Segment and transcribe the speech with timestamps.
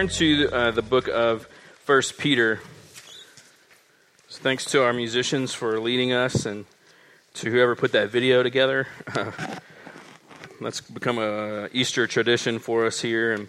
[0.00, 1.46] turn to uh, the book of
[1.84, 2.60] First Peter.
[4.28, 6.64] So thanks to our musicians for leading us and
[7.34, 8.86] to whoever put that video together.
[10.60, 13.48] That's become a Easter tradition for us here, and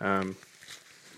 [0.00, 0.36] um,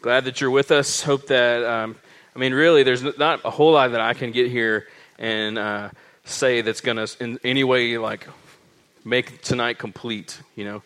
[0.01, 1.03] glad that you're with us.
[1.03, 1.97] Hope that um,
[2.35, 4.87] I mean, really, there's not a whole lot that I can get here
[5.19, 5.91] and uh,
[6.25, 8.27] say that's going to in any way like
[9.05, 10.41] make tonight complete.
[10.57, 10.83] You know,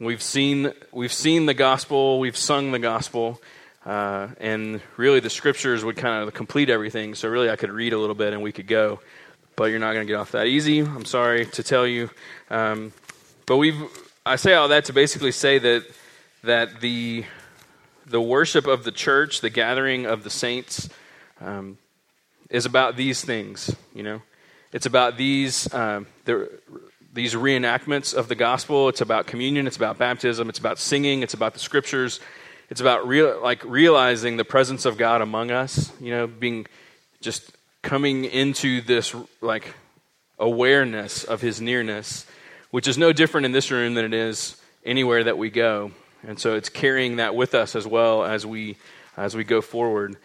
[0.00, 3.40] We've seen, we've seen the gospel, we've sung the gospel,
[3.86, 7.14] uh, and really the scriptures would kind of complete everything.
[7.14, 8.98] So, really, I could read a little bit and we could go.
[9.54, 10.80] But you're not going to get off that easy.
[10.80, 12.10] I'm sorry to tell you.
[12.50, 12.92] Um,
[13.46, 13.80] but we've,
[14.24, 15.84] I say all that to basically say that,
[16.42, 17.24] that the,
[18.06, 20.88] the worship of the church, the gathering of the saints,
[21.40, 21.78] um,
[22.50, 24.22] is about these things, you know.
[24.72, 26.50] It's about these, um, the,
[27.12, 28.88] these reenactments of the gospel.
[28.88, 32.20] It's about communion, it's about baptism, it's about singing, it's about the scriptures.
[32.70, 36.66] It's about real, like realizing the presence of God among us, you know, being
[37.20, 37.52] just
[37.82, 39.74] coming into this like
[40.38, 42.26] awareness of his nearness,
[42.74, 45.92] which is no different in this room than it is anywhere that we go.
[46.26, 48.78] And so it's carrying that with us as well as we
[49.16, 50.16] as we go forward,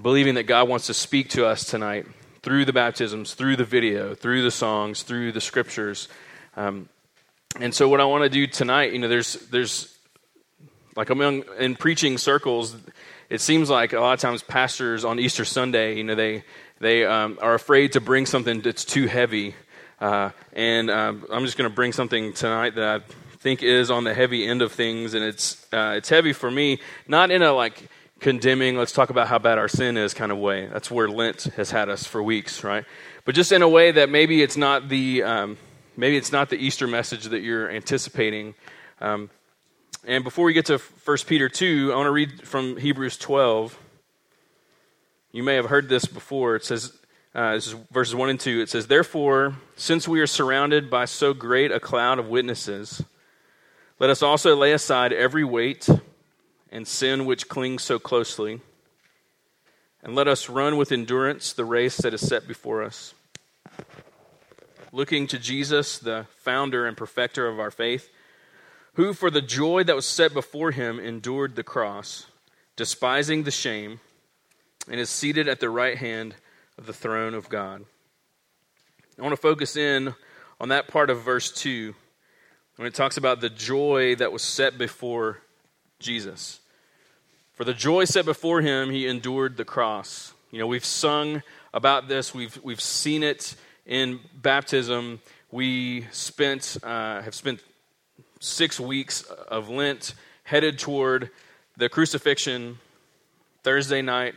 [0.00, 2.06] believing that God wants to speak to us tonight
[2.44, 6.06] through the baptisms, through the video, through the songs, through the scriptures.
[6.56, 6.88] Um,
[7.58, 9.92] and so, what I want to do tonight, you know, there's there's
[10.94, 12.76] like among in preaching circles,
[13.28, 16.44] it seems like a lot of times pastors on Easter Sunday, you know, they
[16.78, 19.56] they um, are afraid to bring something that's too heavy.
[20.00, 24.04] Uh, and um, I'm just going to bring something tonight that I think is on
[24.04, 27.52] the heavy end of things, and it's uh, it's heavy for me, not in a
[27.52, 27.88] like
[28.20, 30.66] condemning, let's talk about how bad our sin is kind of way.
[30.66, 32.84] That's where Lent has had us for weeks, right?
[33.24, 35.56] But just in a way that maybe it's not the um,
[35.96, 38.54] maybe it's not the Easter message that you're anticipating.
[39.00, 39.30] Um,
[40.06, 43.78] and before we get to 1 Peter 2, I want to read from Hebrews 12.
[45.32, 46.56] You may have heard this before.
[46.56, 46.92] It says,
[47.34, 48.60] uh, this is verses 1 and 2.
[48.60, 53.04] It says, Therefore, since we are surrounded by so great a cloud of witnesses,
[54.00, 55.88] let us also lay aside every weight
[56.72, 58.60] and sin which clings so closely.
[60.02, 63.14] And let us run with endurance the race that is set before us.
[64.92, 68.10] Looking to Jesus, the founder and perfecter of our faith,
[68.94, 72.26] who for the joy that was set before him endured the cross,
[72.74, 74.00] despising the shame,
[74.90, 76.34] and is seated at the right hand
[76.86, 77.84] the throne of God.
[79.18, 80.14] I want to focus in
[80.58, 81.94] on that part of verse 2
[82.76, 85.38] when it talks about the joy that was set before
[85.98, 86.60] Jesus.
[87.52, 90.32] For the joy set before him, he endured the cross.
[90.50, 91.42] You know, we've sung
[91.74, 93.54] about this, we've, we've seen it
[93.84, 95.20] in baptism.
[95.52, 97.62] We spent, uh, have spent
[98.38, 100.14] six weeks of Lent
[100.44, 101.30] headed toward
[101.76, 102.78] the crucifixion.
[103.62, 104.34] Thursday night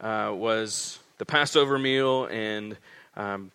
[0.00, 2.76] uh, was the Passover meal, and
[3.16, 3.52] um,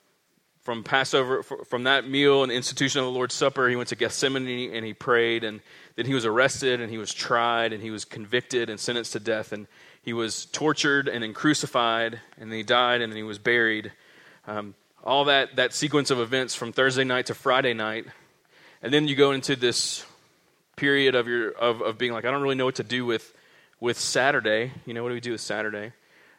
[0.61, 3.95] from Passover, from that meal and the institution of the Lord's Supper, he went to
[3.95, 5.61] Gethsemane and he prayed, and
[5.95, 9.19] then he was arrested and he was tried and he was convicted and sentenced to
[9.19, 9.67] death, and
[10.01, 13.91] he was tortured and then crucified, and then he died and then he was buried.
[14.47, 18.05] Um, all that, that sequence of events from Thursday night to Friday night,
[18.81, 20.05] and then you go into this
[20.75, 23.33] period of your of, of being like, I don't really know what to do with
[23.79, 24.71] with Saturday.
[24.85, 25.93] You know, what do we do with Saturday?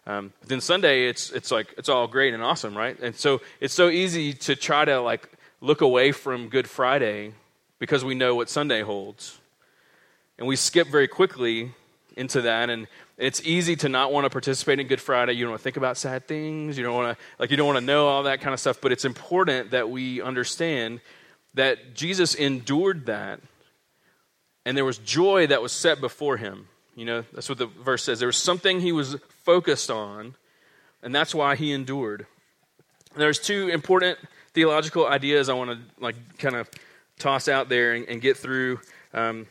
[0.06, 2.98] Um, but then Sunday, it's it's like it's all great and awesome, right?
[3.00, 5.28] And so it's so easy to try to like
[5.60, 7.32] look away from Good Friday
[7.78, 9.38] because we know what Sunday holds,
[10.38, 11.72] and we skip very quickly
[12.16, 12.70] into that.
[12.70, 12.86] And
[13.18, 15.34] it's easy to not want to participate in Good Friday.
[15.34, 16.78] You don't want to think about sad things.
[16.78, 18.80] You don't want to like you don't want to know all that kind of stuff.
[18.80, 21.00] But it's important that we understand
[21.54, 23.40] that Jesus endured that,
[24.64, 26.68] and there was joy that was set before him.
[26.96, 28.18] You know, that's what the verse says.
[28.18, 30.34] There was something he was focused on,
[31.02, 32.26] and that's why he endured.
[33.16, 34.18] There's two important
[34.52, 36.68] theological ideas I want to like kind of
[37.18, 38.80] toss out there and, and get through
[39.14, 39.46] um,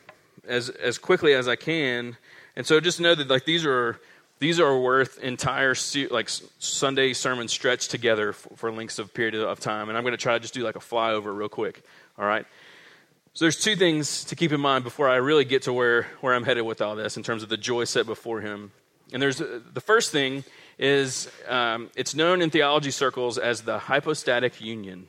[0.46, 2.16] as as quickly as I can.
[2.56, 4.00] And so just know that like these are
[4.40, 5.74] these are worth entire
[6.10, 6.28] like
[6.58, 9.88] Sunday sermon stretched together for, for lengths of period of time.
[9.88, 11.82] And I'm going to try to just do like a flyover real quick.
[12.18, 12.46] All right.
[13.34, 16.34] So there's two things to keep in mind before I really get to where, where
[16.34, 18.72] I'm headed with all this in terms of the joy set before him.
[19.12, 20.44] And there's uh, the first thing
[20.78, 25.06] is um, it's known in theology circles as the hypostatic union.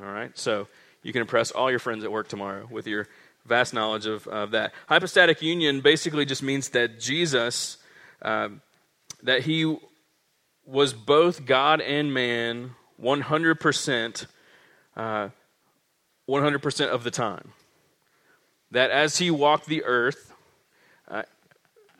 [0.00, 0.68] All right, so
[1.02, 3.08] you can impress all your friends at work tomorrow with your
[3.46, 4.72] vast knowledge of, of that.
[4.88, 7.78] Hypostatic union basically just means that Jesus,
[8.22, 8.48] uh,
[9.22, 9.76] that he
[10.66, 14.26] was both God and man 100%,
[14.96, 15.28] uh,
[16.28, 17.52] 100% of the time.
[18.70, 20.27] That as he walked the earth,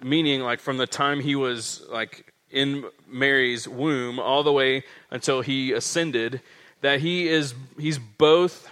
[0.03, 5.41] meaning like from the time he was like in Mary's womb all the way until
[5.41, 6.41] he ascended,
[6.81, 8.71] that he is he's both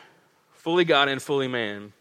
[0.52, 1.92] fully God and fully man.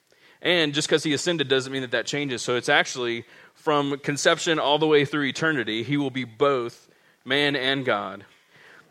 [0.41, 2.41] And just because he ascended doesn't mean that that changes.
[2.41, 6.87] So it's actually from conception all the way through eternity, he will be both
[7.23, 8.25] man and God.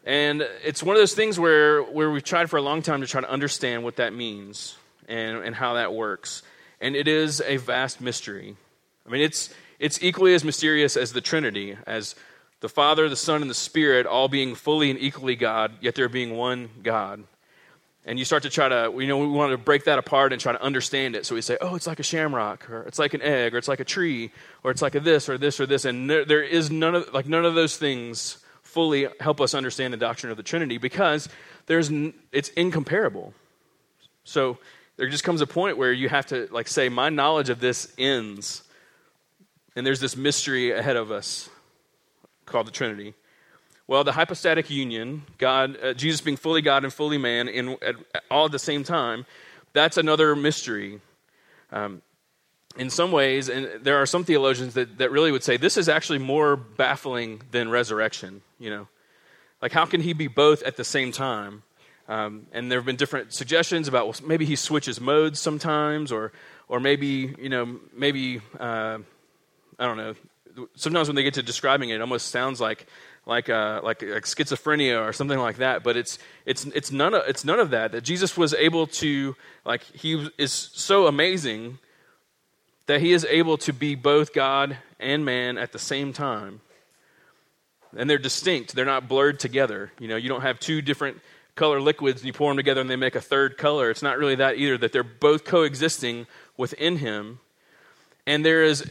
[0.05, 3.07] And it's one of those things where, where we've tried for a long time to
[3.07, 4.77] try to understand what that means
[5.09, 6.43] and, and how that works.
[6.81, 8.57] And it is a vast mystery.
[9.07, 9.49] I mean, it's,
[9.85, 12.15] it's equally as mysterious as the Trinity, as
[12.61, 16.09] the Father, the Son, and the Spirit all being fully and equally God, yet there
[16.09, 17.23] being one God.
[18.07, 20.41] And you start to try to, you know, we want to break that apart and
[20.41, 21.27] try to understand it.
[21.27, 23.69] So we say, oh, it's like a shamrock, or it's like an egg, or it's
[23.69, 24.31] like a tree,
[24.63, 25.85] or it's like a this, or this, or this.
[25.85, 29.93] And there, there is none of, like, none of those things fully help us understand
[29.93, 31.29] the doctrine of the Trinity because
[31.67, 31.91] there's,
[32.33, 33.35] it's incomparable.
[34.25, 34.57] So
[34.97, 37.93] there just comes a point where you have to, like, say, my knowledge of this
[37.99, 38.63] ends.
[39.77, 41.49] And there's this mystery ahead of us
[42.47, 43.15] called the Trinity.
[43.87, 47.97] Well, the hypostatic union, God, uh, Jesus being fully God and fully man, in at,
[48.31, 49.27] all at the same time,
[49.73, 51.01] that's another mystery.
[51.71, 52.01] Um,
[52.77, 55.89] in some ways, and there are some theologians that, that really would say this is
[55.89, 58.43] actually more baffling than resurrection.
[58.59, 58.89] You know,
[59.61, 61.63] like how can he be both at the same time?
[62.09, 66.33] Um, and there have been different suggestions about well, maybe he switches modes sometimes, or
[66.69, 68.99] or maybe you know maybe uh,
[69.79, 70.15] I don't know.
[70.77, 72.87] Sometimes when they get to describing it, it almost sounds like
[73.27, 75.83] like, uh, like, like schizophrenia or something like that.
[75.83, 77.93] But it's, it's, it's, none of, it's none of that.
[77.93, 79.35] That Jesus was able to,
[79.65, 81.79] like, he is so amazing
[82.87, 86.61] that he is able to be both God and man at the same time.
[87.97, 89.93] And they're distinct, they're not blurred together.
[89.99, 91.21] You know, you don't have two different
[91.55, 93.89] color liquids and you pour them together and they make a third color.
[93.89, 96.27] It's not really that either, that they're both coexisting
[96.57, 97.39] within him.
[98.27, 98.91] And there is,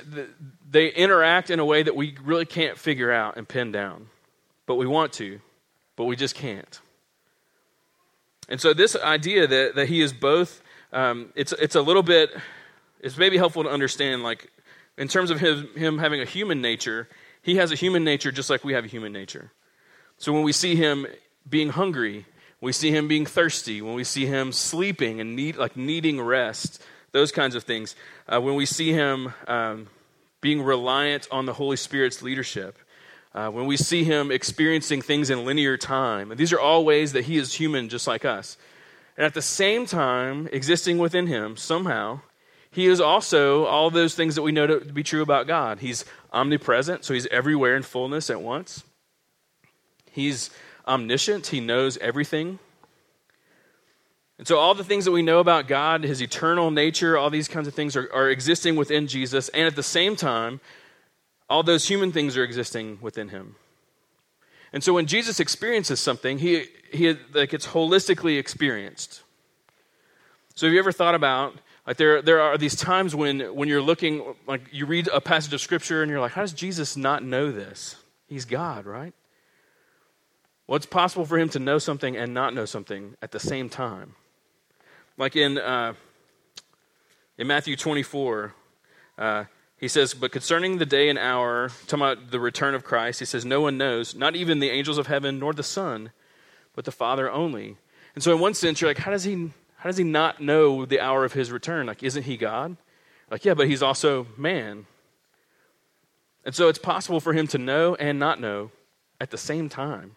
[0.70, 4.10] they interact in a way that we really can't figure out and pin down
[4.66, 5.40] but we want to,
[5.96, 6.80] but we just can't.
[8.50, 12.32] And so, this idea that, that he is both, um, it's, it's a little bit,
[13.00, 14.50] it's maybe helpful to understand, like,
[14.98, 17.08] in terms of him, him having a human nature,
[17.42, 19.52] he has a human nature just like we have a human nature.
[20.18, 21.08] So, when we see him
[21.50, 22.26] being hungry,
[22.62, 26.82] we see him being thirsty, when we see him sleeping and need, like needing rest,
[27.14, 27.96] those kinds of things,
[28.28, 29.88] uh, when we see him um,
[30.42, 32.78] being reliant on the Holy Spirit's leadership,
[33.34, 36.32] uh, when we see him experiencing things in linear time.
[36.32, 38.58] And these are all ways that he is human just like us.
[39.16, 42.22] And at the same time, existing within him somehow,
[42.70, 45.80] he is also all those things that we know to be true about God.
[45.80, 48.84] He's omnipresent, so he's everywhere in fullness at once.
[50.12, 50.50] He's
[50.88, 52.58] omniscient, he knows everything.
[54.38, 57.48] And so, all the things that we know about God, his eternal nature, all these
[57.48, 59.50] kinds of things are, are existing within Jesus.
[59.50, 60.60] And at the same time,
[61.50, 63.56] all those human things are existing within him.
[64.74, 69.22] And so when Jesus experiences something, he, he like it's holistically experienced.
[70.56, 73.84] So have you ever thought about like there there are these times when when you're
[73.84, 77.24] looking like you read a passage of scripture and you're like, how does Jesus not
[77.24, 77.98] know this?
[78.26, 79.14] He's God, right?
[80.66, 83.70] Well, it's possible for him to know something and not know something at the same
[83.70, 84.16] time.
[85.18, 85.94] Like in uh,
[87.38, 88.54] in Matthew 24,
[89.18, 89.46] uh,
[89.78, 93.26] he says, But concerning the day and hour, talking about the return of Christ, he
[93.26, 96.12] says, No one knows, not even the angels of heaven, nor the Son,
[96.76, 97.78] but the Father only.
[98.16, 100.86] And so, in one sense, you're like, How does he, how does he not know
[100.86, 101.88] the hour of his return?
[101.88, 102.78] Like, isn't he God?
[103.30, 104.86] Like, yeah, but he's also man.
[106.46, 108.72] And so, it's possible for him to know and not know
[109.20, 110.16] at the same time.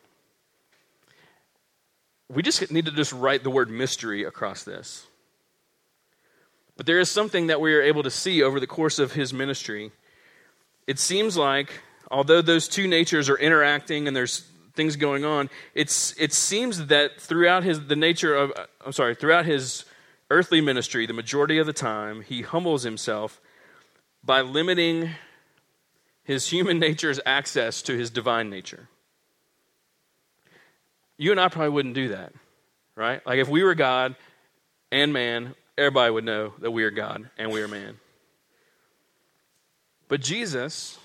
[2.28, 5.06] We just need to just write the word mystery across this.
[6.76, 9.32] But there is something that we are able to see over the course of his
[9.32, 9.92] ministry.
[10.86, 11.80] It seems like,
[12.10, 17.20] although those two natures are interacting and there's things going on, it's, it seems that
[17.20, 18.52] throughout his, the nature of,
[18.84, 19.84] I'm sorry, throughout his
[20.30, 23.40] earthly ministry, the majority of the time, he humbles himself
[24.22, 25.10] by limiting
[26.24, 28.88] his human nature's access to his divine nature.
[31.18, 32.32] You and I probably wouldn't do that,
[32.94, 33.24] right?
[33.26, 34.16] Like if we were God
[34.92, 37.98] and man, everybody would know that we are God and we are man.
[40.08, 40.98] But Jesus,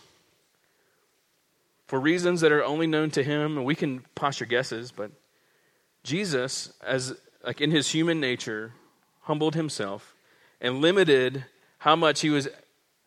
[1.87, 5.11] for reasons that are only known to him, and we can posture guesses, but
[6.03, 8.73] Jesus, as like in his human nature,
[9.21, 10.13] humbled himself
[10.59, 11.45] and limited
[11.79, 12.47] how much he was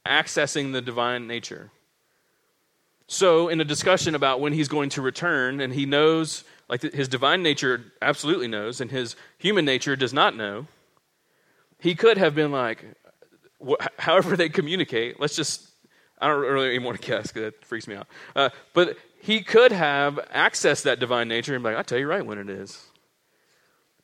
[0.06, 1.70] accessing the divine nature.
[3.06, 7.08] So, in a discussion about when he's going to return, and he knows, like his
[7.08, 10.66] divine nature absolutely knows, and his human nature does not know,
[11.78, 12.84] he could have been like,
[13.98, 15.68] however they communicate, let's just,
[16.18, 18.06] I don't really even want to guess because that freaks me out.
[18.34, 22.06] Uh, but he could have accessed that divine nature and be like, I'll tell you
[22.06, 22.86] right when it is.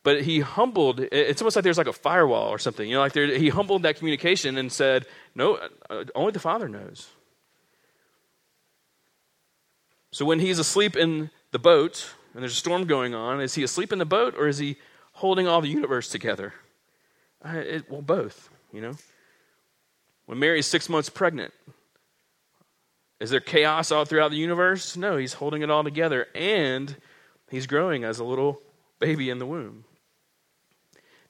[0.03, 2.89] But he humbled, it's almost like there's like a firewall or something.
[2.89, 5.59] You know, like there, he humbled that communication and said, No,
[5.91, 7.09] uh, only the Father knows.
[10.11, 13.63] So when he's asleep in the boat and there's a storm going on, is he
[13.63, 14.77] asleep in the boat or is he
[15.13, 16.55] holding all the universe together?
[17.45, 18.95] Uh, it, well, both, you know.
[20.27, 21.53] When Mary's six months pregnant,
[23.19, 24.97] is there chaos all throughout the universe?
[24.97, 26.97] No, he's holding it all together and
[27.51, 28.61] he's growing as a little
[28.99, 29.85] baby in the womb.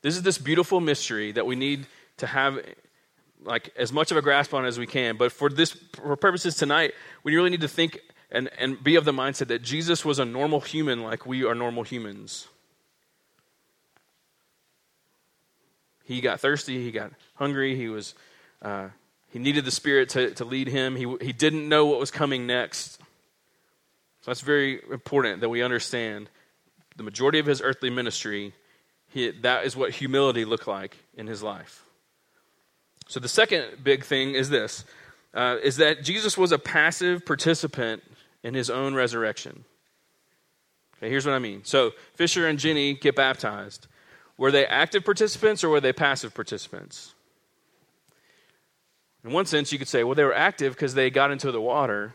[0.03, 1.87] This is this beautiful mystery that we need
[2.19, 2.61] to have
[3.43, 5.17] like as much of a grasp on as we can.
[5.17, 6.93] But for this for purposes tonight,
[7.25, 8.01] we really need to think
[8.33, 11.55] and, and be of the mindset that Jesus was a normal human like we are
[11.55, 12.49] normal humans.
[16.05, 18.15] He got thirsty, he got hungry, he was
[18.63, 18.89] uh,
[19.33, 20.97] he needed the Spirit to, to lead him.
[20.97, 22.99] He, he didn't know what was coming next.
[24.23, 26.29] So that's very important that we understand
[26.97, 28.53] the majority of his earthly ministry
[29.13, 31.85] he, that is what humility looked like in his life.
[33.09, 34.85] So the second big thing is this
[35.35, 38.03] uh, is that Jesus was a passive participant
[38.43, 39.65] in his own resurrection.
[40.97, 41.63] Okay, here's what I mean.
[41.65, 43.87] So Fisher and Jenny get baptized.
[44.37, 47.15] Were they active participants or were they passive participants?
[49.25, 51.61] In one sense, you could say, well, they were active because they got into the
[51.61, 52.15] water.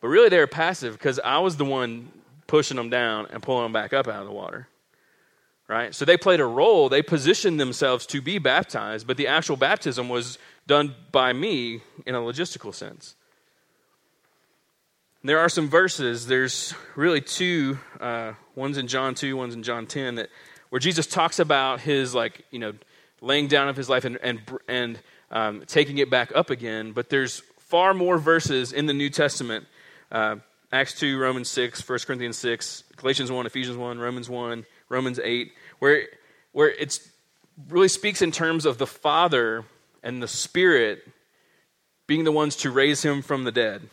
[0.00, 2.12] But really, they were passive because I was the one
[2.46, 4.68] pushing them down and pulling them back up out of the water
[5.68, 5.94] right?
[5.94, 6.88] So they played a role.
[6.88, 12.14] They positioned themselves to be baptized, but the actual baptism was done by me in
[12.14, 13.16] a logistical sense.
[15.26, 16.28] There are some verses.
[16.28, 17.80] There's really two.
[17.98, 20.28] Uh, one's in John two, one's in John ten, that
[20.70, 22.74] where Jesus talks about his like you know
[23.20, 25.00] laying down of his life and and and
[25.32, 26.92] um, taking it back up again.
[26.92, 29.66] But there's far more verses in the New Testament.
[30.12, 30.36] Uh,
[30.70, 35.52] Acts 2, Romans 6, 1 Corinthians 6, Galatians 1, Ephesians 1, Romans 1, Romans 8,
[35.78, 36.06] where,
[36.52, 36.98] where it
[37.68, 39.64] really speaks in terms of the Father
[40.02, 41.06] and the Spirit
[42.06, 43.88] being the ones to raise him from the dead.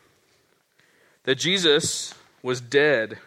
[1.24, 3.18] That Jesus was dead.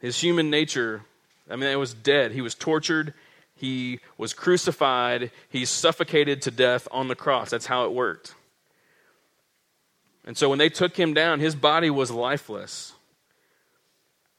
[0.00, 1.02] His human nature,
[1.50, 2.32] I mean, it was dead.
[2.32, 3.14] He was tortured.
[3.54, 5.30] He was crucified.
[5.48, 7.50] He suffocated to death on the cross.
[7.50, 8.34] That's how it worked.
[10.24, 12.92] And so when they took him down, his body was lifeless.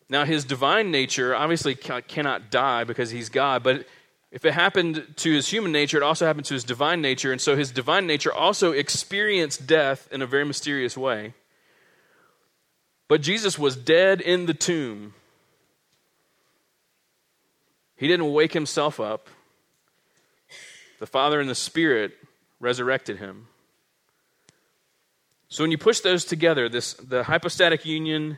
[0.07, 3.85] Now, his divine nature obviously cannot die because he's God, but
[4.31, 7.31] if it happened to his human nature, it also happened to his divine nature.
[7.31, 11.33] And so his divine nature also experienced death in a very mysterious way.
[13.09, 15.15] But Jesus was dead in the tomb.
[17.97, 19.27] He didn't wake himself up.
[20.99, 22.13] The Father and the Spirit
[22.61, 23.47] resurrected him.
[25.49, 28.37] So when you push those together, this the hypostatic union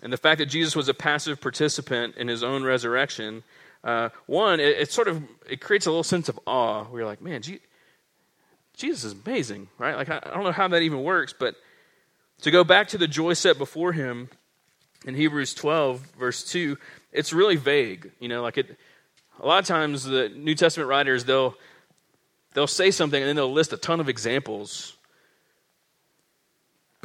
[0.00, 3.42] and the fact that Jesus was a passive participant in his own resurrection,
[3.82, 6.86] uh, one, it, it, sort of it creates a little sense of awe.
[6.92, 7.42] You're like, man,
[8.76, 9.96] Jesus is amazing, right?
[9.96, 11.56] Like I, I don't know how that even works, but
[12.42, 14.28] to go back to the joy set before him
[15.06, 16.76] in Hebrews 12 verse 2,
[17.12, 18.12] it's really vague.
[18.20, 18.76] You know, like it.
[19.38, 21.54] A lot of times the New Testament writers they'll
[22.54, 24.96] they'll say something and then they'll list a ton of examples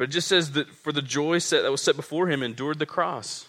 [0.02, 2.80] but it just says that for the joy set that was set before him, endured
[2.80, 3.46] the cross.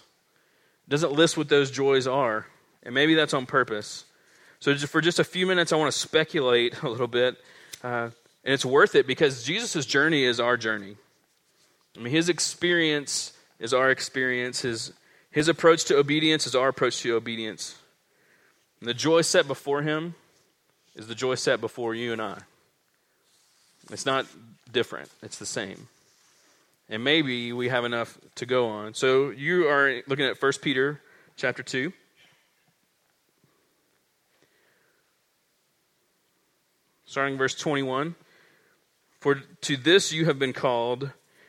[0.88, 2.46] It doesn't list what those joys are.
[2.84, 4.06] And maybe that's on purpose.
[4.60, 7.38] So for just a few minutes, I want to speculate a little bit.
[7.84, 8.10] Uh,
[8.44, 10.96] and it's worth it because Jesus' journey is our journey.
[11.98, 14.62] I mean, his experience is our experience.
[14.62, 14.94] His,
[15.32, 17.76] his approach to obedience is our approach to obedience.
[18.80, 20.16] And the joy set before him
[20.96, 22.40] is the joy set before you and I.
[23.92, 24.26] It's not
[24.72, 25.88] different, it's the same
[26.90, 28.94] and maybe we have enough to go on.
[28.94, 31.02] So you are looking at 1 Peter
[31.36, 31.92] chapter 2.
[37.06, 38.16] Starting verse 21.
[39.20, 41.12] For to this you have been called,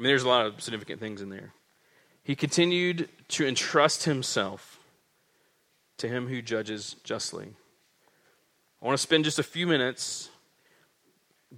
[0.00, 1.52] I mean, there's a lot of significant things in there.
[2.22, 4.80] He continued to entrust himself
[5.98, 7.48] to him who judges justly.
[8.80, 10.30] I want to spend just a few minutes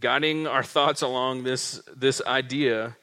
[0.01, 2.97] guiding our thoughts along this, this idea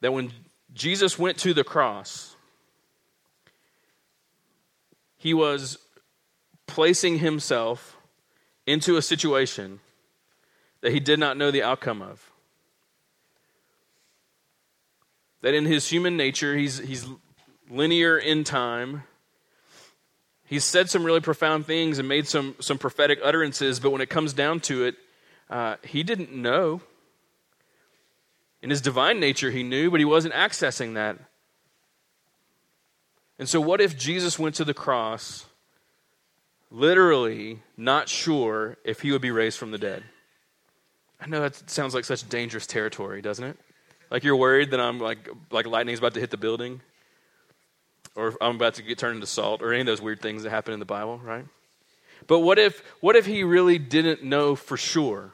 [0.00, 0.32] that when
[0.74, 2.34] Jesus went to the cross,
[5.18, 5.78] he was
[6.66, 7.96] placing himself
[8.66, 9.78] into a situation
[10.80, 12.32] that he did not know the outcome of.
[15.46, 17.06] That in his human nature, he's, he's
[17.70, 19.04] linear in time.
[20.44, 24.10] He's said some really profound things and made some, some prophetic utterances, but when it
[24.10, 24.96] comes down to it,
[25.48, 26.80] uh, he didn't know.
[28.60, 31.16] In his divine nature, he knew, but he wasn't accessing that.
[33.38, 35.46] And so, what if Jesus went to the cross,
[36.72, 40.02] literally not sure if he would be raised from the dead?
[41.20, 43.56] I know that sounds like such dangerous territory, doesn't it?
[44.10, 46.80] Like you're worried that I'm like like lightning's about to hit the building,
[48.14, 50.50] or I'm about to get turned into salt, or any of those weird things that
[50.50, 51.44] happen in the Bible, right?
[52.26, 55.32] But what if what if he really didn't know for sure?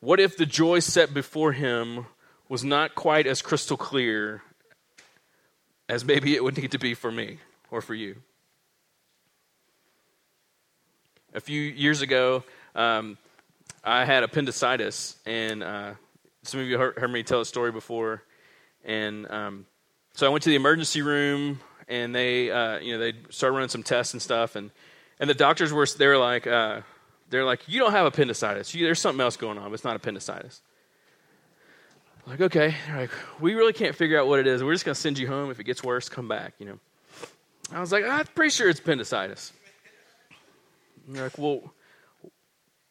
[0.00, 2.06] What if the joy set before him
[2.48, 4.42] was not quite as crystal clear
[5.88, 7.38] as maybe it would need to be for me
[7.70, 8.16] or for you?
[11.34, 12.42] A few years ago,
[12.74, 13.16] um,
[13.84, 15.92] I had appendicitis, and uh,
[16.42, 18.22] some of you heard, heard, me tell a story before.
[18.84, 19.66] And um,
[20.14, 23.68] so I went to the emergency room, and they, uh, you know, they started running
[23.68, 24.70] some tests and stuff, and
[25.20, 26.80] and the doctors were they were like, uh,
[27.30, 28.74] they're like, you don't have appendicitis.
[28.74, 29.64] You, there's something else going on.
[29.64, 30.60] But it's not appendicitis.
[32.24, 32.74] I'm like, okay.
[32.86, 34.64] They're like, we really can't figure out what it is.
[34.64, 35.50] We're just gonna send you home.
[35.50, 36.54] If it gets worse, come back.
[36.58, 36.78] You know.
[37.72, 39.52] I was like, I'm pretty sure it's appendicitis.
[41.06, 41.72] And they're like, well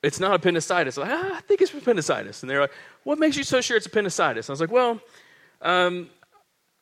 [0.03, 0.97] it's not appendicitis.
[0.97, 2.41] I'm like, ah, I think it's appendicitis.
[2.41, 4.49] And they're like, what makes you so sure it's appendicitis?
[4.49, 4.99] I was like, well,
[5.61, 6.09] um,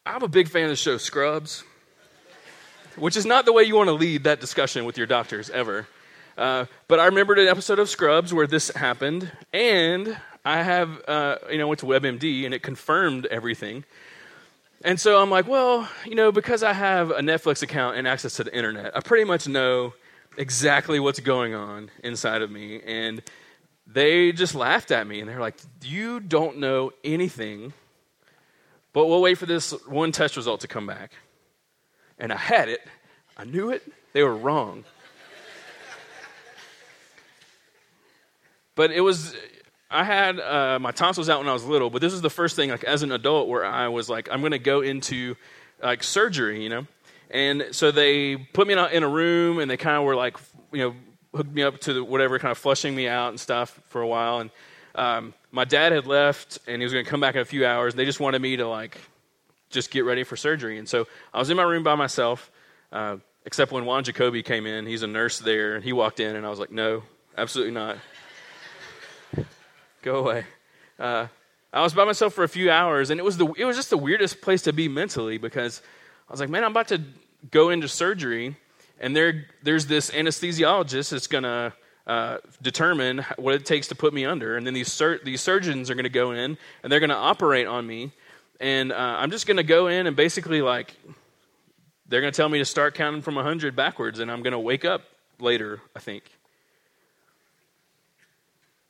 [0.05, 1.63] I'm a big fan of the show Scrubs,
[2.95, 5.88] which is not the way you want to lead that discussion with your doctors ever.
[6.38, 11.36] Uh, but I remembered an episode of Scrubs where this happened, and I have, uh,
[11.51, 13.84] you know, went to WebMD, and it confirmed everything.
[14.86, 18.38] And so I'm like, well, you know, because I have a Netflix account and access
[18.38, 19.93] to the internet, I pretty much know
[20.39, 22.82] exactly what's going on inside of me.
[22.82, 23.21] And
[23.86, 27.73] they just laughed at me and they're like, You don't know anything,
[28.93, 31.12] but we'll wait for this one test result to come back.
[32.17, 32.80] And I had it,
[33.38, 34.86] I knew it, they were wrong.
[38.75, 39.36] but it was,
[39.91, 42.56] I had uh, my tonsils out when I was little, but this was the first
[42.56, 45.36] thing, like as an adult, where I was like, I'm going to go into
[45.82, 46.88] like surgery, you know?
[47.29, 50.37] And so they put me in a, room and they kind of were like,
[50.71, 50.95] you know,
[51.35, 54.07] hooked me up to the, whatever, kind of flushing me out and stuff for a
[54.07, 54.39] while.
[54.39, 54.49] And
[54.95, 57.65] um, my dad had left and he was going to come back in a few
[57.65, 57.93] hours.
[57.93, 58.97] And they just wanted me to like
[59.69, 60.79] just get ready for surgery.
[60.79, 62.49] And so I was in my room by myself,
[62.91, 64.87] uh, except when Juan Jacoby came in.
[64.87, 65.75] He's a nurse there.
[65.75, 67.03] And he walked in and I was like, no,
[67.37, 67.97] absolutely not.
[70.01, 70.45] Go away.
[70.97, 71.27] Uh,
[71.71, 73.91] I was by myself for a few hours, and it was the it was just
[73.91, 75.81] the weirdest place to be mentally because
[76.29, 77.01] I was like, man, I'm about to
[77.49, 78.55] go into surgery,
[78.99, 81.73] and there, there's this anesthesiologist that's going to
[82.05, 84.55] uh, determine what it takes to put me under.
[84.55, 87.15] And then these, sur- these surgeons are going to go in, and they're going to
[87.15, 88.11] operate on me.
[88.59, 90.93] And uh, I'm just going to go in and basically, like,
[92.07, 94.59] they're going to tell me to start counting from 100 backwards, and I'm going to
[94.59, 95.01] wake up
[95.39, 96.23] later, I think.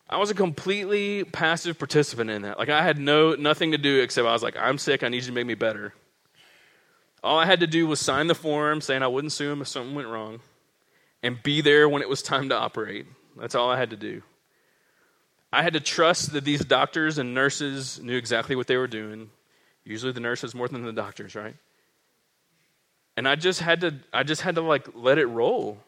[0.10, 2.58] I was a completely passive participant in that.
[2.58, 5.04] Like I had no nothing to do except I was like, I'm sick.
[5.04, 5.94] I need you to make me better.
[7.24, 9.68] All I had to do was sign the form saying I wouldn't sue him if
[9.68, 10.40] something went wrong
[11.22, 13.06] and be there when it was time to operate.
[13.38, 14.22] That's all I had to do.
[15.52, 19.32] I had to trust that these doctors and nurses knew exactly what they were doing.
[19.84, 21.56] Usually the nurses more than the doctors, right?
[23.18, 25.80] And I just had to I just had to like let it roll.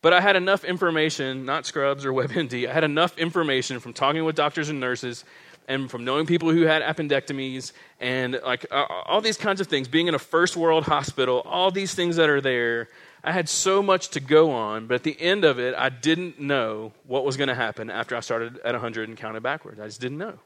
[0.00, 2.68] But I had enough information, not Scrubs or WebMD.
[2.68, 5.24] I had enough information from talking with doctors and nurses
[5.68, 9.88] and from knowing people who had appendectomies and like uh, all these kinds of things,
[9.88, 12.88] being in a first world hospital, all these things that are there.
[13.24, 16.40] I had so much to go on, but at the end of it, I didn't
[16.40, 19.78] know what was going to happen after I started at 100 and counted backwards.
[19.78, 20.38] I just didn't know.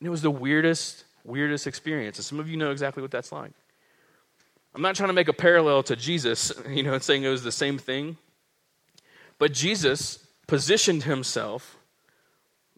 [0.00, 2.18] And it was the weirdest, weirdest experience.
[2.18, 3.52] And some of you know exactly what that's like.
[4.74, 7.52] I'm not trying to make a parallel to Jesus, you know, saying it was the
[7.52, 8.16] same thing.
[9.38, 11.76] But Jesus positioned himself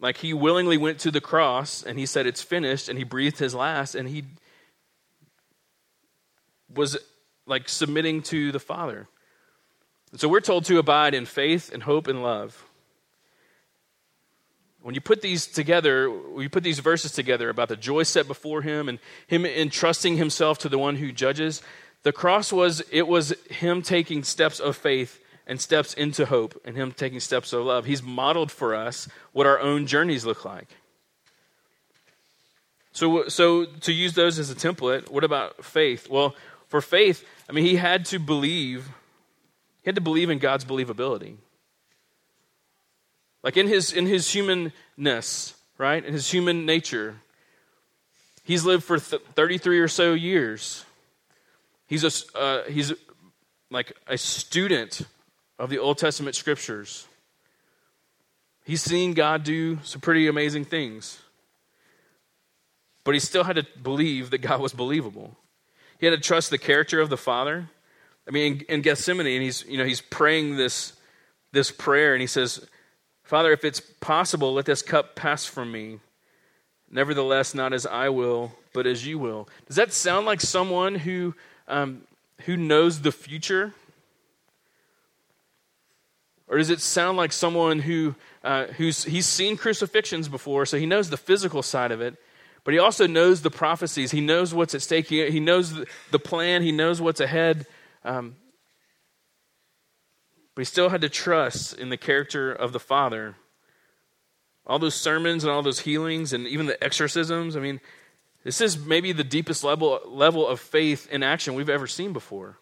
[0.05, 3.39] like he willingly went to the cross and he said, It's finished, and he breathed
[3.39, 4.25] his last, and he
[6.69, 6.99] was
[7.47, 9.09] like submitting to the Father.
[10.17, 12.67] So we're told to abide in faith and hope and love.
[14.83, 18.61] When you put these together, we put these verses together about the joy set before
[18.61, 21.63] him and him entrusting himself to the one who judges,
[22.03, 26.77] the cross was it was him taking steps of faith and steps into hope and
[26.77, 27.85] him taking steps of love.
[27.85, 30.69] He's modeled for us what our own journeys look like.
[32.93, 36.09] So, so to use those as a template, what about faith?
[36.09, 36.35] Well,
[36.69, 38.87] for faith, I mean, he had to believe,
[39.83, 41.37] he had to believe in God's believability.
[43.43, 46.03] Like in his in his humanness, right?
[46.03, 47.17] In his human nature.
[48.43, 50.85] He's lived for th- 33 or so years.
[51.87, 52.93] He's a uh, he's
[53.71, 55.03] like a student
[55.59, 57.07] of the Old Testament scriptures.
[58.65, 61.21] He's seen God do some pretty amazing things.
[63.05, 65.37] But he still had to believe that God was believable.
[65.99, 67.69] He had to trust the character of the Father.
[68.27, 70.95] I mean, in, in Gethsemane, and he's you know he's praying this
[71.53, 72.67] this prayer, and he says,
[73.23, 76.01] Father, if it's possible, let this cup pass from me.
[76.91, 79.49] Nevertheless, not as I will, but as you will.
[79.67, 81.35] Does that sound like someone who,
[81.67, 82.03] um,
[82.43, 83.73] who knows the future?
[86.55, 88.15] Or does it sound like someone who,
[88.45, 92.15] uh, who's he's seen crucifixions before, so he knows the physical side of it,
[92.63, 94.13] but he also knows the prophecies.
[94.13, 95.09] He knows what's at stake.
[95.09, 95.75] He, he knows
[96.13, 96.63] the, plan.
[96.63, 97.67] He knows what's ahead.
[98.05, 98.37] Um,
[100.55, 103.35] but he still had to trust in the character of the Father.
[104.65, 107.81] All those sermons and all those healings and even the exorcisms, I mean,
[108.45, 112.59] this is maybe the deepest level, level of faith in action we've ever seen before.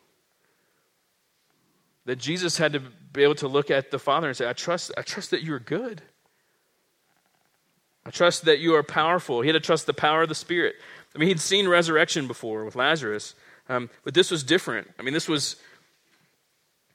[2.05, 4.93] That Jesus had to be able to look at the Father and say, I trust,
[4.97, 6.03] I trust that you are good.
[8.05, 9.43] I trust that you are powerful.
[9.43, 10.75] He had to trust the power of the Spirit.
[11.15, 13.35] I mean, he'd seen resurrection before with Lazarus,
[13.69, 14.91] um, but this was different.
[14.99, 15.57] I mean, this was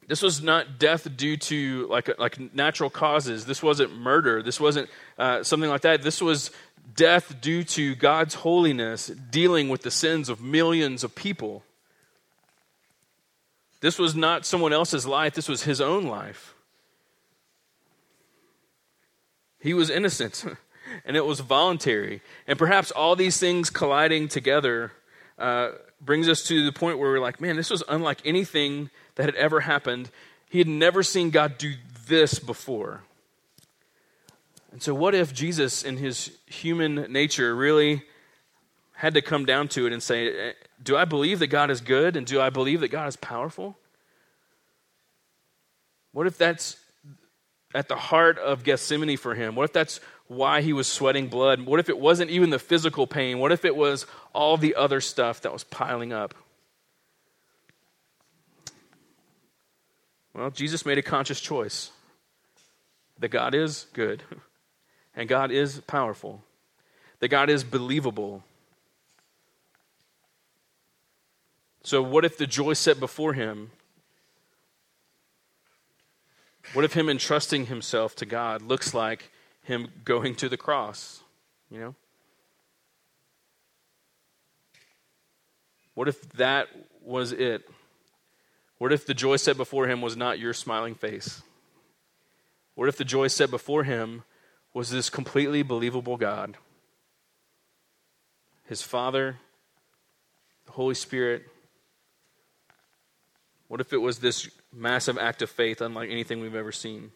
[0.07, 3.45] this was not death due to like, like natural causes.
[3.45, 4.41] This wasn't murder.
[4.41, 6.01] This wasn't uh, something like that.
[6.01, 6.51] This was
[6.95, 11.63] death due to God's holiness dealing with the sins of millions of people.
[13.79, 16.55] This was not someone else's life, this was his own life.
[19.59, 20.45] He was innocent,
[21.05, 22.21] and it was voluntary.
[22.47, 24.91] And perhaps all these things colliding together
[25.37, 29.25] uh, brings us to the point where we're like, man, this was unlike anything that
[29.25, 30.09] had ever happened.
[30.49, 31.73] He had never seen God do
[32.07, 33.01] this before.
[34.71, 38.03] And so, what if Jesus, in his human nature, really
[38.93, 42.15] had to come down to it and say, Do I believe that God is good
[42.15, 43.77] and do I believe that God is powerful?
[46.11, 46.77] What if that's
[47.75, 49.55] at the heart of Gethsemane for him?
[49.55, 51.61] What if that's why he was sweating blood?
[51.61, 53.39] What if it wasn't even the physical pain?
[53.39, 56.33] What if it was all the other stuff that was piling up?
[60.33, 61.91] Well, Jesus made a conscious choice
[63.19, 64.23] that God is good
[65.15, 66.43] and God is powerful,
[67.19, 68.43] that God is believable.
[71.88, 73.71] So, what if the joy set before him?
[76.73, 79.32] What if him entrusting himself to God looks like
[79.63, 81.21] him going to the cross?
[81.71, 81.95] You know?
[85.93, 86.67] What if that
[87.02, 87.69] was it?
[88.80, 91.41] What if the joy set before him was not your smiling face?
[92.76, 94.23] What if the joy set before him
[94.73, 96.58] was this completely believable God?
[98.65, 99.38] His Father,
[100.65, 101.45] the Holy Spirit.
[103.67, 107.12] What if it was this massive act of faith unlike anything we've ever seen?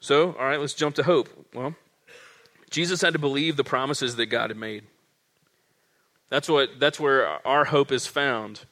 [0.00, 1.28] So, all right, let's jump to hope.
[1.54, 1.74] Well,
[2.70, 4.84] Jesus had to believe the promises that God had made.
[6.28, 8.64] That's what that's where our hope is found.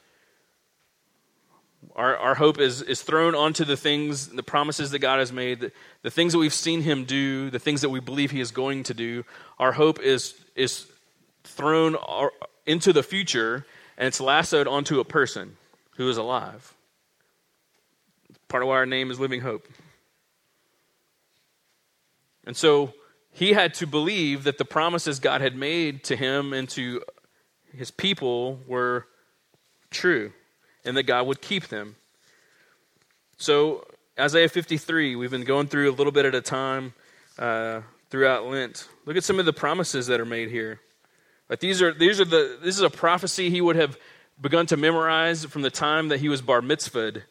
[1.95, 5.61] Our, our hope is, is thrown onto the things, the promises that God has made,
[5.61, 5.71] the,
[6.03, 8.83] the things that we've seen Him do, the things that we believe He is going
[8.83, 9.25] to do.
[9.57, 10.85] Our hope is, is
[11.43, 11.97] thrown
[12.65, 13.65] into the future
[13.97, 15.57] and it's lassoed onto a person
[15.97, 16.73] who is alive.
[18.47, 19.67] Part of why our name is Living Hope.
[22.45, 22.93] And so
[23.31, 27.01] he had to believe that the promises God had made to him and to
[27.75, 29.07] his people were
[29.89, 30.33] true
[30.83, 31.95] and that God would keep them.
[33.37, 33.85] So,
[34.19, 36.93] Isaiah 53, we've been going through a little bit at a time
[37.39, 38.87] uh, throughout Lent.
[39.05, 40.79] Look at some of the promises that are made here.
[41.49, 43.97] Like these are these are the this is a prophecy he would have
[44.41, 47.21] begun to memorize from the time that he was bar mitzvahed,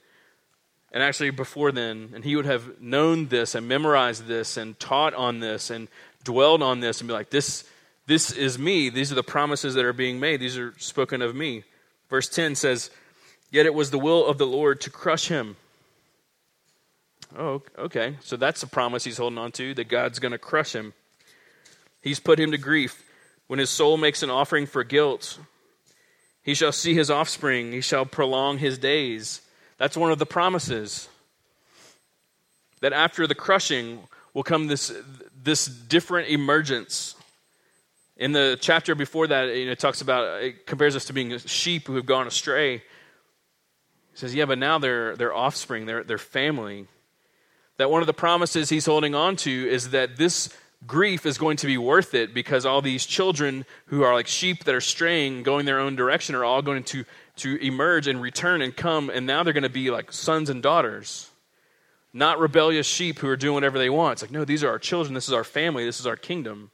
[0.92, 5.14] and actually before then, and he would have known this and memorized this and taught
[5.14, 5.88] on this and
[6.24, 7.64] dwelled on this and be like, this
[8.10, 8.90] this is me.
[8.90, 10.40] These are the promises that are being made.
[10.40, 11.62] These are spoken of me.
[12.08, 12.90] Verse 10 says,
[13.52, 15.54] Yet it was the will of the Lord to crush him.
[17.38, 18.16] Oh, okay.
[18.20, 20.92] So that's a promise he's holding on to that God's going to crush him.
[22.02, 23.04] He's put him to grief.
[23.46, 25.38] When his soul makes an offering for guilt,
[26.42, 29.40] he shall see his offspring, he shall prolong his days.
[29.78, 31.08] That's one of the promises.
[32.80, 34.00] That after the crushing
[34.32, 34.92] will come this,
[35.42, 37.14] this different emergence.
[38.16, 41.36] In the chapter before that, you know, it talks about, it compares us to being
[41.38, 42.78] sheep who have gone astray.
[42.78, 42.82] He
[44.14, 46.86] says, yeah, but now they're, they're offspring, they're, they're family.
[47.76, 50.54] That one of the promises he's holding on to is that this
[50.86, 54.64] grief is going to be worth it because all these children who are like sheep
[54.64, 57.04] that are straying, going their own direction, are all going to,
[57.36, 60.62] to emerge and return and come, and now they're going to be like sons and
[60.62, 61.30] daughters.
[62.12, 64.14] Not rebellious sheep who are doing whatever they want.
[64.14, 65.14] It's like, no, these are our children.
[65.14, 65.84] This is our family.
[65.84, 66.70] This is our kingdom.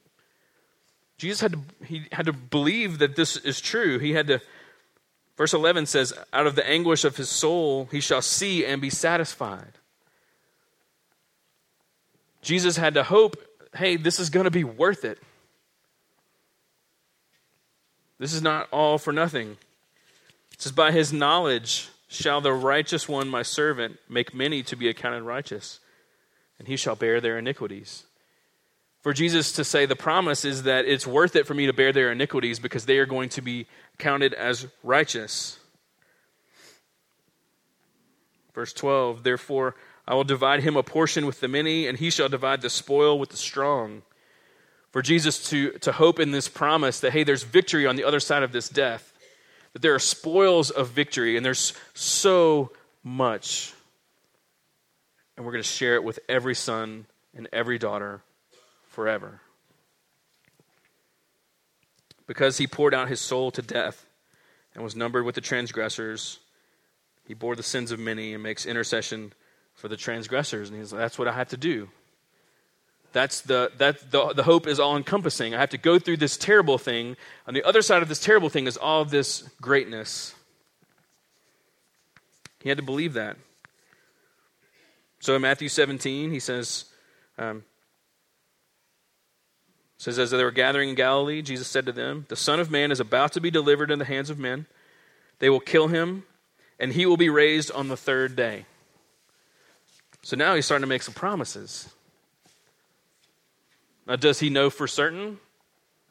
[1.17, 3.99] Jesus had to, he had to believe that this is true.
[3.99, 4.41] He had to,
[5.35, 8.89] verse 11 says, out of the anguish of his soul, he shall see and be
[8.89, 9.73] satisfied.
[12.41, 13.35] Jesus had to hope
[13.77, 15.19] hey, this is going to be worth it.
[18.19, 19.57] This is not all for nothing.
[20.51, 24.89] It says, By his knowledge shall the righteous one, my servant, make many to be
[24.89, 25.79] accounted righteous,
[26.57, 28.03] and he shall bear their iniquities.
[29.01, 31.93] For Jesus to say the promise is that it's worth it for me to bear
[31.93, 33.67] their iniquities because they are going to be
[33.99, 35.59] counted as righteous.
[38.53, 39.75] Verse 12, therefore,
[40.07, 43.19] I will divide him a portion with the many, and he shall divide the spoil
[43.19, 44.03] with the strong.
[44.91, 48.21] For Jesus to, to hope in this promise that, hey, there's victory on the other
[48.21, 49.11] side of this death,
[49.73, 52.71] that there are spoils of victory, and there's so
[53.03, 53.73] much.
[55.35, 58.21] And we're going to share it with every son and every daughter
[58.87, 59.41] forever.
[62.27, 64.05] Because he poured out his soul to death
[64.73, 66.39] and was numbered with the transgressors,
[67.25, 69.33] he bore the sins of many and makes intercession
[69.77, 70.69] for the transgressors.
[70.69, 71.87] And he's like, that's what I have to do.
[73.13, 75.55] That's the, that, the, the hope is all encompassing.
[75.55, 77.15] I have to go through this terrible thing.
[77.47, 80.35] On the other side of this terrible thing is all of this greatness.
[82.61, 83.37] He had to believe that.
[85.19, 86.85] So in Matthew 17, he says,
[87.37, 87.63] um,
[89.97, 92.91] says, as they were gathering in Galilee, Jesus said to them, The Son of Man
[92.91, 94.65] is about to be delivered in the hands of men.
[95.39, 96.23] They will kill him,
[96.79, 98.65] and he will be raised on the third day.
[100.27, 101.87] So now he's starting to make some promises.
[104.05, 105.39] Now, does he know for certain?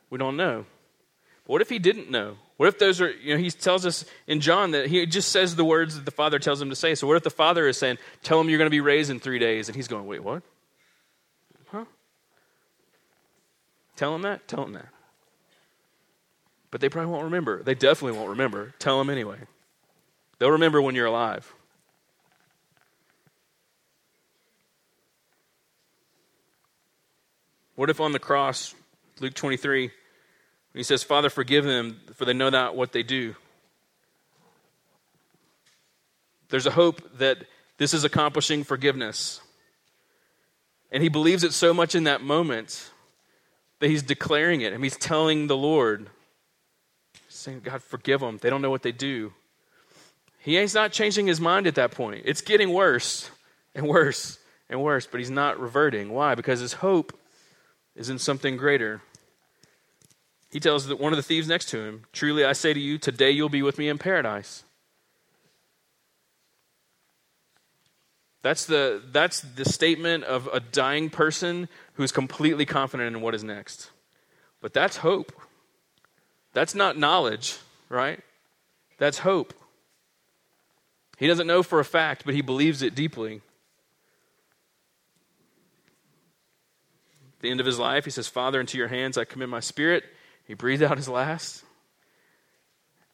[0.09, 0.65] We don't know.
[1.45, 2.39] But what if he didn't know?
[2.57, 5.55] What if those are, you know, he tells us in John that he just says
[5.55, 6.95] the words that the Father tells him to say.
[6.95, 9.21] So what if the Father is saying, tell him you're going to be raised in
[9.21, 9.69] three days?
[9.69, 10.43] And he's going, wait, what?
[11.67, 11.85] Huh?
[13.97, 14.49] Tell him that?
[14.49, 14.89] Tell him that.
[16.71, 17.63] But they probably won't remember.
[17.63, 18.73] They definitely won't remember.
[18.79, 19.41] Tell them anyway.
[20.39, 21.53] They'll remember when you're alive.
[27.77, 28.75] What if on the cross,
[29.21, 29.91] Luke 23,
[30.75, 33.37] he says, Father, forgive them, for they know not what they do?
[36.49, 37.39] There's a hope that
[37.79, 39.41] this is accomplishing forgiveness.
[40.91, 42.91] And he believes it so much in that moment
[43.81, 44.73] that he's declaring it.
[44.73, 46.09] and he's telling the Lord,
[47.29, 48.39] saying, God, forgive them.
[48.41, 49.33] They don't know what they do.
[50.39, 52.23] He ain't not changing his mind at that point.
[52.25, 53.31] It's getting worse
[53.75, 54.39] and worse
[54.71, 56.11] and worse, but he's not reverting.
[56.11, 56.35] Why?
[56.35, 57.19] Because his hope
[57.97, 59.03] is in something greater.
[60.51, 62.99] He tells that one of the thieves next to him, Truly I say to you,
[62.99, 64.63] today you'll be with me in paradise.
[68.43, 73.43] That's the, that's the statement of a dying person who's completely confident in what is
[73.43, 73.91] next.
[74.61, 75.33] But that's hope.
[76.53, 77.57] That's not knowledge,
[77.89, 78.21] right?
[78.99, 79.53] That's hope.
[81.19, 83.41] He doesn't know for a fact, but he believes it deeply.
[87.41, 90.05] The end of his life, he says, Father, into your hands I commit my spirit.
[90.47, 91.65] He breathed out his last.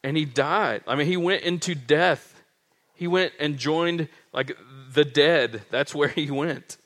[0.03, 0.83] And he died.
[0.87, 2.41] I mean, he went into death.
[2.93, 4.57] He went and joined like
[4.93, 5.63] the dead.
[5.69, 6.77] That's where he went.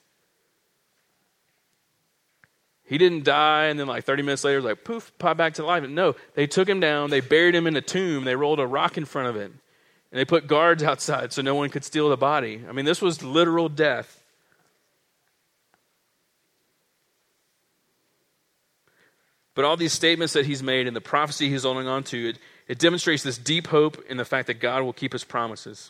[2.87, 5.83] He didn't die and then like 30 minutes later, like poof, pop back to life.
[5.83, 8.65] And No, they took him down, they buried him in a tomb, they rolled a
[8.65, 12.09] rock in front of it, and they put guards outside so no one could steal
[12.09, 12.63] the body.
[12.67, 14.16] I mean, this was literal death.
[19.57, 22.37] But all these statements that he's made and the prophecy he's holding on to, it,
[22.67, 25.89] it demonstrates this deep hope in the fact that God will keep his promises.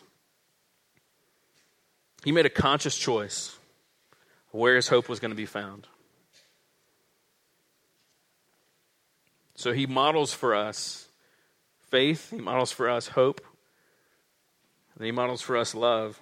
[2.24, 3.58] He made a conscious choice
[4.52, 5.86] where his hope was going to be found.
[9.54, 11.06] So he models for us
[11.90, 13.44] faith, he models for us hope.
[14.96, 16.18] And he models for us love.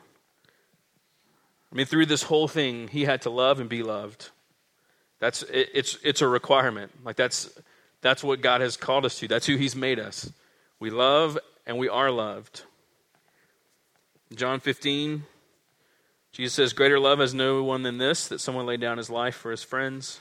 [1.73, 4.31] I mean, through this whole thing, he had to love and be loved.
[5.19, 6.93] That's it, it's it's a requirement.
[7.05, 7.51] Like that's
[8.01, 9.29] that's what God has called us to.
[9.29, 10.31] That's who He's made us.
[10.79, 12.63] We love and we are loved.
[14.35, 15.25] John 15,
[16.33, 19.37] Jesus says, Greater love has no one than this, that someone lay down his life
[19.37, 20.21] for his friends.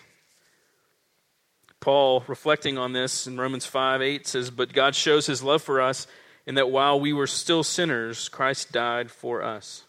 [1.79, 5.81] Paul, reflecting on this in Romans 5 8, says, But God shows his love for
[5.81, 6.08] us
[6.45, 9.84] in that while we were still sinners, Christ died for us.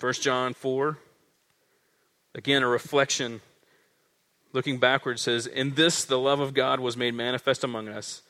[0.00, 0.98] 1 John 4,
[2.38, 3.40] again, a reflection
[4.52, 8.22] looking backward says, In this the love of God was made manifest among us,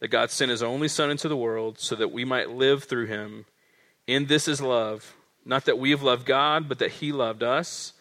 [0.00, 3.06] that God sent his only Son into the world so that we might live through
[3.06, 3.44] him.
[4.06, 7.92] In this is love, not that we have loved God, but that he loved us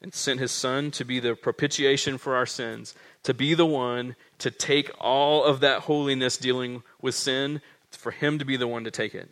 [0.00, 4.16] and sent his Son to be the propitiation for our sins, to be the one
[4.38, 8.84] to take all of that holiness dealing with sin, for him to be the one
[8.84, 9.28] to take it.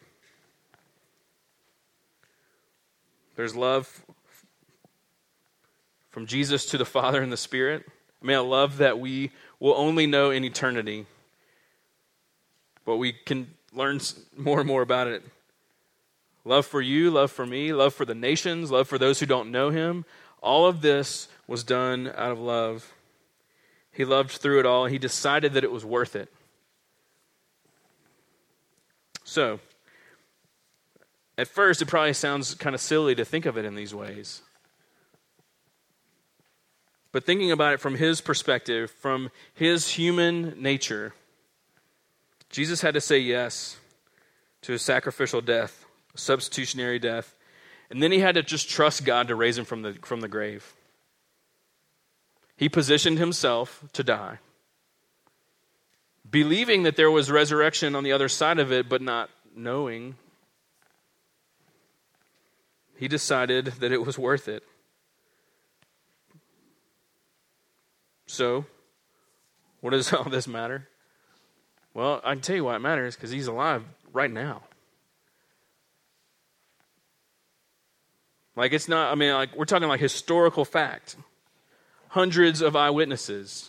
[3.34, 4.04] There's love
[6.10, 7.84] from Jesus to the Father and the Spirit.
[8.22, 11.06] I mean, a love that we will only know in eternity,
[12.84, 14.00] but we can learn
[14.36, 15.22] more and more about it.
[16.44, 19.50] Love for you, love for me, love for the nations, love for those who don't
[19.50, 20.04] know Him.
[20.42, 22.92] All of this was done out of love.
[23.92, 26.32] He loved through it all, and He decided that it was worth it.
[29.24, 29.60] So,
[31.38, 34.42] at first, it probably sounds kind of silly to think of it in these ways.
[37.12, 41.12] But thinking about it from his perspective, from his human nature,
[42.50, 43.78] Jesus had to say yes
[44.62, 47.34] to a sacrificial death, a substitutionary death.
[47.90, 50.28] And then he had to just trust God to raise him from the, from the
[50.28, 50.74] grave.
[52.56, 54.38] He positioned himself to die,
[56.30, 60.16] believing that there was resurrection on the other side of it, but not knowing.
[62.96, 64.62] He decided that it was worth it.
[68.40, 68.64] So,
[69.82, 70.88] what does all this matter?
[71.92, 74.62] Well, I can tell you why it matters because he's alive right now.
[78.56, 81.16] Like, it's not, I mean, like, we're talking like historical fact.
[82.08, 83.68] Hundreds of eyewitnesses.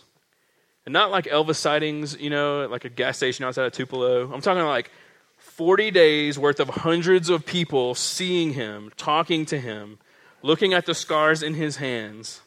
[0.86, 4.32] And not like Elvis sightings, you know, like a gas station outside of Tupelo.
[4.32, 4.90] I'm talking like
[5.36, 9.98] 40 days worth of hundreds of people seeing him, talking to him,
[10.40, 12.40] looking at the scars in his hands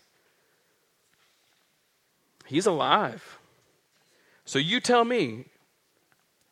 [2.45, 3.39] He's alive.
[4.45, 5.45] So you tell me,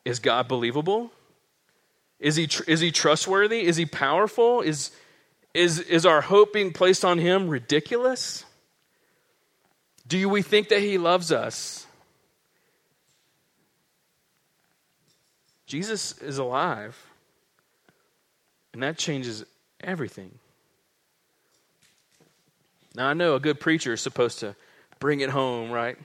[0.04, 1.10] is God believable?
[2.18, 3.64] Is he, tr- is he trustworthy?
[3.64, 4.60] Is he powerful?
[4.60, 4.90] Is,
[5.52, 8.44] is, is our hope being placed on him ridiculous?
[10.06, 11.86] Do we think that he loves us?
[15.66, 16.96] Jesus is alive,
[18.72, 19.44] and that changes
[19.80, 20.30] everything.
[22.94, 24.54] Now, I know a good preacher is supposed to
[25.04, 25.98] bring it home, right?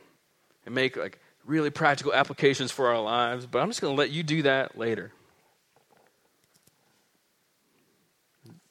[0.65, 4.09] And make like really practical applications for our lives, but I'm just going to let
[4.09, 5.13] you do that later.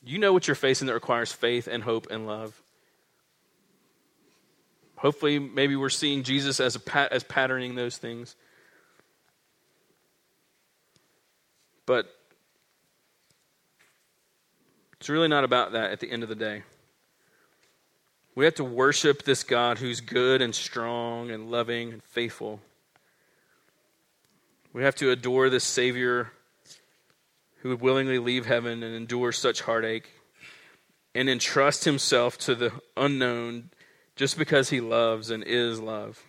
[0.05, 2.61] You know what you're facing that requires faith and hope and love.
[4.97, 8.37] Hopefully, maybe we're seeing Jesus as, a pat, as patterning those things.
[11.87, 12.05] But
[15.01, 16.65] it's really not about that at the end of the day.
[18.39, 22.61] We have to worship this God who's good and strong and loving and faithful.
[24.73, 26.31] We have to adore this Savior
[27.57, 30.11] who would willingly leave heaven and endure such heartache
[31.17, 33.71] and entrust himself to the unknown
[34.15, 36.23] just because he loves and is love.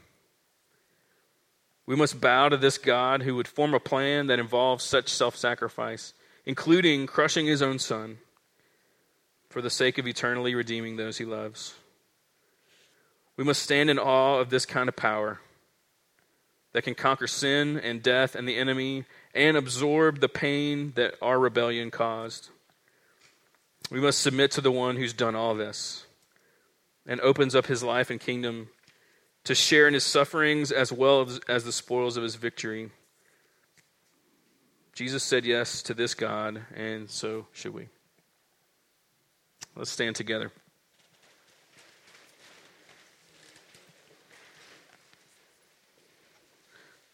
[1.85, 5.35] We must bow to this God who would form a plan that involves such self
[5.35, 8.17] sacrifice, including crushing his own son
[9.51, 11.75] for the sake of eternally redeeming those he loves.
[13.39, 15.39] We must stand in awe of this kind of power
[16.73, 21.39] that can conquer sin and death and the enemy and absorb the pain that our
[21.39, 22.49] rebellion caused.
[23.89, 26.05] We must submit to the one who's done all this
[27.07, 28.67] and opens up his life and kingdom
[29.45, 32.91] to share in his sufferings as well as the spoils of his victory.
[34.91, 37.87] Jesus said yes to this God, and so should we.
[39.77, 40.51] Let's stand together.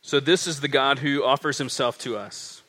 [0.07, 2.61] So, this is the God who offers himself to us.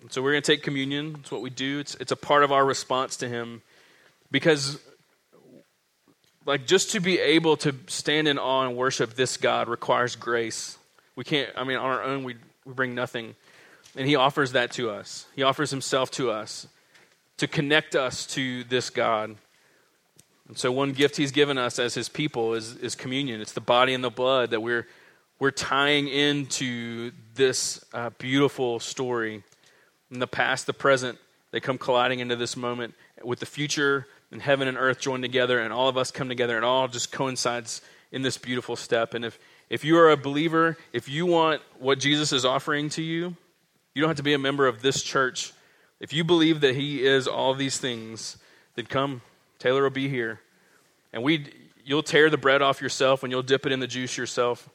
[0.00, 1.18] And so, we're going to take communion.
[1.20, 3.60] It's what we do, it's, it's a part of our response to him.
[4.30, 4.78] Because,
[6.46, 10.78] like, just to be able to stand in awe and worship this God requires grace.
[11.14, 13.34] We can't, I mean, on our own, we, we bring nothing.
[13.94, 15.26] And he offers that to us.
[15.36, 16.66] He offers himself to us
[17.36, 19.36] to connect us to this God.
[20.48, 23.40] And so, one gift he's given us as his people is, is communion.
[23.40, 24.86] It's the body and the blood that we're,
[25.38, 29.44] we're tying into this uh, beautiful story.
[30.10, 31.18] In the past, the present,
[31.50, 35.58] they come colliding into this moment with the future and heaven and earth joined together,
[35.60, 37.82] and all of us come together, and all just coincides
[38.12, 39.14] in this beautiful step.
[39.14, 39.38] And if,
[39.68, 43.36] if you are a believer, if you want what Jesus is offering to you,
[43.94, 45.52] you don't have to be a member of this church.
[46.00, 48.36] If you believe that He is all these things,
[48.76, 49.22] then come.
[49.58, 50.40] Taylor will be here.
[51.12, 51.46] And we,
[51.84, 54.68] you'll tear the bread off yourself and you'll dip it in the juice yourself.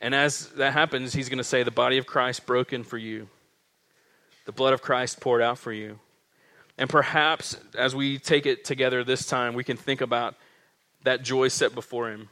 [0.00, 3.28] And as that happens, He's going to say, The body of Christ broken for you,
[4.46, 5.98] the blood of Christ poured out for you.
[6.78, 10.34] And perhaps as we take it together this time, we can think about
[11.04, 12.30] that joy set before Him,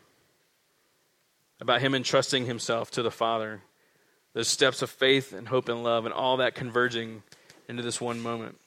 [1.60, 3.60] about Him entrusting Himself to the Father,
[4.32, 7.22] those steps of faith and hope and love, and all that converging
[7.68, 8.58] into this one moment.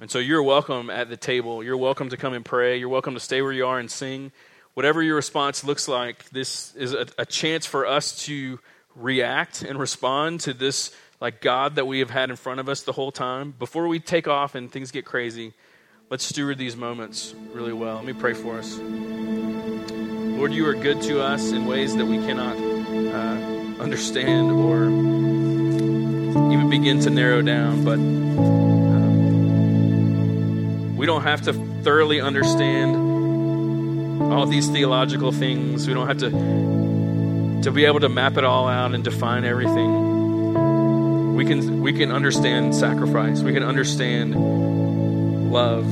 [0.00, 1.62] And so you're welcome at the table.
[1.62, 2.78] You're welcome to come and pray.
[2.78, 4.32] You're welcome to stay where you are and sing.
[4.74, 8.58] Whatever your response looks like, this is a, a chance for us to
[8.96, 10.90] react and respond to this
[11.20, 13.54] like God that we have had in front of us the whole time.
[13.56, 15.52] Before we take off and things get crazy,
[16.10, 17.94] let's steward these moments really well.
[17.94, 18.76] Let me pray for us.
[18.78, 24.86] Lord, you are good to us in ways that we cannot uh, understand or
[26.52, 28.63] even begin to narrow down, but
[30.96, 32.96] we don't have to thoroughly understand
[34.22, 35.86] all these theological things.
[35.86, 36.30] We don't have to
[37.64, 41.34] to be able to map it all out and define everything.
[41.34, 43.40] We can we can understand sacrifice.
[43.42, 44.34] We can understand
[45.50, 45.86] love.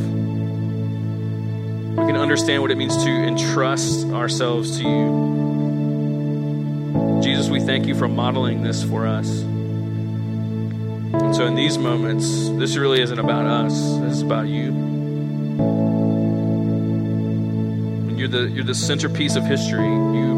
[1.93, 5.43] We can understand what it means to entrust ourselves to you.
[7.23, 9.29] Jesus, we thank you for modeling this for us.
[11.15, 13.73] And so in these moments, this really isn't about us.
[13.99, 14.92] This is about you.
[18.33, 19.85] The you're the centerpiece of history.
[19.85, 20.33] You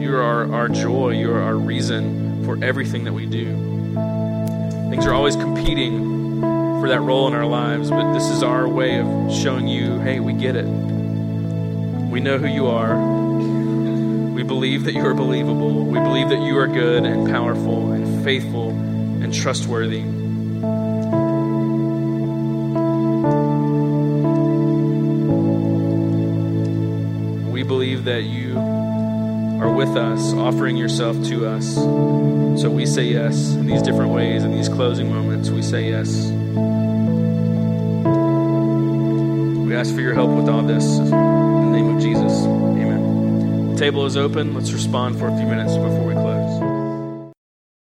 [0.00, 1.10] you are our, joy.
[1.10, 3.46] You are our reason for everything that we do.
[4.90, 9.00] Things are always competing for that role in our lives, but this is our way
[9.00, 10.66] of showing you, hey, we get it.
[10.66, 12.96] We know who you are.
[14.32, 15.86] We believe that you are believable.
[15.86, 20.15] We believe that you are good and powerful and faithful and trustworthy.
[28.16, 31.74] That you are with us, offering yourself to us.
[31.74, 36.08] So we say yes in these different ways, in these closing moments, we say yes.
[39.66, 40.96] We ask for your help with all this.
[40.96, 43.74] In the name of Jesus, amen.
[43.74, 44.54] The table is open.
[44.54, 46.05] Let's respond for a few minutes before.